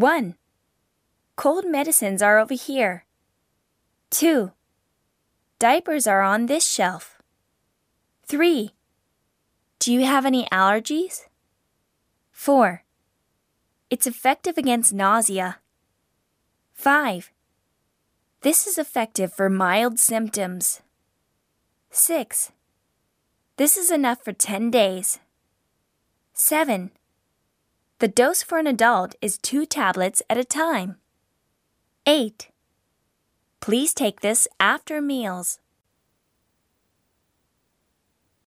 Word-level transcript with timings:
1. 0.00 0.34
Cold 1.36 1.66
medicines 1.66 2.22
are 2.22 2.38
over 2.38 2.54
here. 2.54 3.04
2. 4.08 4.50
Diapers 5.58 6.06
are 6.06 6.22
on 6.22 6.46
this 6.46 6.66
shelf. 6.66 7.18
3. 8.24 8.70
Do 9.78 9.92
you 9.92 10.06
have 10.06 10.24
any 10.24 10.46
allergies? 10.46 11.26
4. 12.32 12.82
It's 13.90 14.06
effective 14.06 14.56
against 14.56 14.94
nausea. 14.94 15.58
5. 16.72 17.30
This 18.40 18.66
is 18.66 18.78
effective 18.78 19.34
for 19.34 19.50
mild 19.50 19.98
symptoms. 19.98 20.80
6. 21.90 22.52
This 23.58 23.76
is 23.76 23.90
enough 23.90 24.24
for 24.24 24.32
10 24.32 24.70
days. 24.70 25.18
7. 26.32 26.90
The 28.00 28.08
dose 28.08 28.42
for 28.42 28.56
an 28.56 28.66
adult 28.66 29.14
is 29.20 29.36
two 29.36 29.66
tablets 29.66 30.22
at 30.30 30.38
a 30.38 30.44
time. 30.44 30.96
8. 32.06 32.48
Please 33.60 33.92
take 33.92 34.22
this 34.22 34.48
after 34.58 35.02
meals. 35.02 35.58